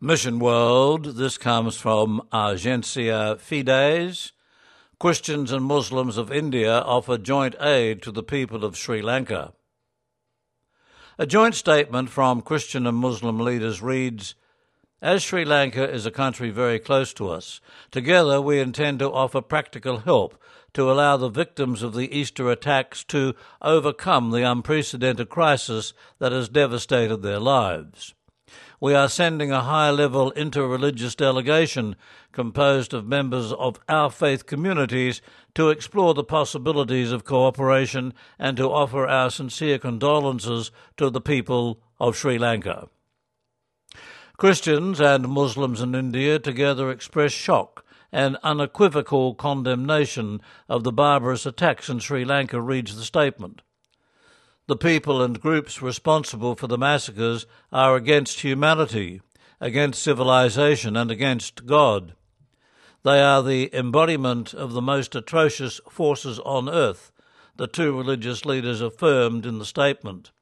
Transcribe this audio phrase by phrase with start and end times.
[0.00, 4.30] Mission World, this comes from Agencia Fides.
[5.00, 9.54] Christians and Muslims of India offer joint aid to the people of Sri Lanka.
[11.18, 14.36] A joint statement from Christian and Muslim leaders reads
[15.02, 17.60] As Sri Lanka is a country very close to us,
[17.90, 20.40] together we intend to offer practical help
[20.74, 26.48] to allow the victims of the Easter attacks to overcome the unprecedented crisis that has
[26.48, 28.14] devastated their lives
[28.80, 31.96] we are sending a high level interreligious delegation
[32.32, 35.20] composed of members of our faith communities
[35.54, 41.80] to explore the possibilities of cooperation and to offer our sincere condolences to the people
[41.98, 42.88] of Sri Lanka.
[44.36, 51.88] Christians and Muslims in India together express shock and unequivocal condemnation of the barbarous attacks
[51.88, 53.62] in Sri Lanka, reads the statement.
[54.68, 59.22] The people and groups responsible for the massacres are against humanity,
[59.62, 62.12] against civilization, and against God.
[63.02, 67.12] They are the embodiment of the most atrocious forces on earth,
[67.56, 70.32] the two religious leaders affirmed in the statement.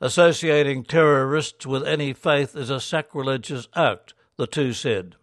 [0.00, 5.16] Associating terrorists with any faith is a sacrilegious act, the two said,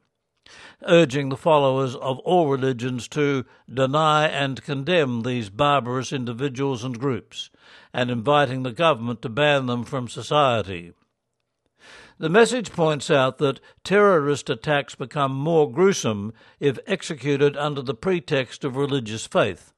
[0.85, 7.49] urging the followers of all religions to deny and condemn these barbarous individuals and groups
[7.93, 10.93] and inviting the government to ban them from society.
[12.17, 18.65] The message points out that terrorist attacks become more gruesome if executed under the pretext
[18.65, 19.71] of religious faith.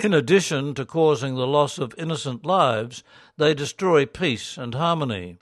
[0.00, 3.04] In addition to causing the loss of innocent lives,
[3.36, 5.36] they destroy peace and harmony.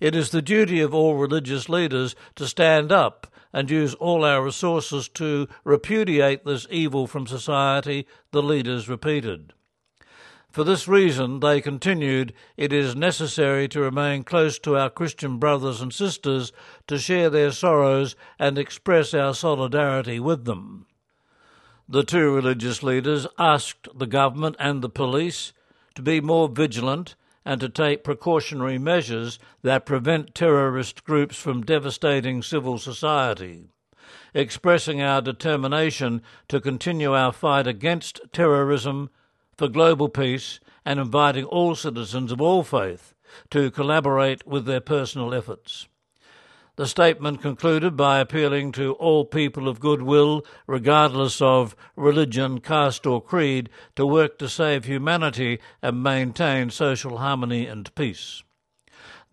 [0.00, 4.42] It is the duty of all religious leaders to stand up and use all our
[4.42, 9.52] resources to repudiate this evil from society, the leaders repeated.
[10.52, 15.80] For this reason, they continued, it is necessary to remain close to our Christian brothers
[15.80, 16.52] and sisters
[16.88, 20.86] to share their sorrows and express our solidarity with them.
[21.88, 25.54] The two religious leaders asked the government and the police
[25.94, 32.42] to be more vigilant and to take precautionary measures that prevent terrorist groups from devastating
[32.42, 33.68] civil society,
[34.34, 39.10] expressing our determination to continue our fight against terrorism
[39.56, 43.14] for global peace and inviting all citizens of all faith
[43.50, 45.88] to collaborate with their personal efforts.
[46.76, 53.20] The statement concluded by appealing to all people of goodwill, regardless of religion, caste, or
[53.20, 58.42] creed, to work to save humanity and maintain social harmony and peace.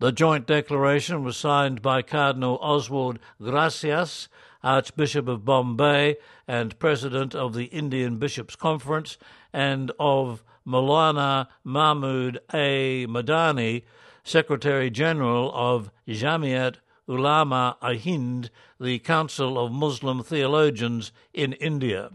[0.00, 4.28] The joint declaration was signed by Cardinal Oswald Gracias,
[4.62, 9.16] Archbishop of Bombay and President of the Indian Bishops' Conference,
[9.50, 13.06] and of Maulana Mahmud A.
[13.06, 13.84] Madani,
[14.24, 16.76] Secretary General of Jamiat
[17.10, 22.12] Ulama-i-Hind, the Council of Muslim Theologians in India.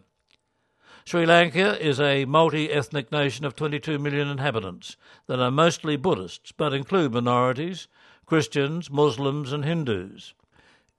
[1.04, 4.96] Sri Lanka is a multi ethnic nation of 22 million inhabitants
[5.28, 7.90] that are mostly Buddhists but include minorities,
[8.26, 10.34] Christians, Muslims, and Hindus.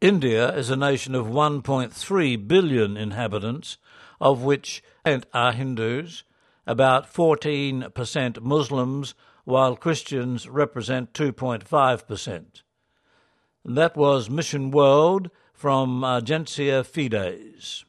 [0.02, 3.78] India is a nation of 1.3 billion inhabitants,
[4.20, 4.82] of which
[5.32, 6.22] are Hindus,
[6.66, 9.14] about 14% Muslims,
[9.44, 12.62] while Christians represent 2.5%.
[13.68, 17.84] That was Mission World from uh, Agencia Fides.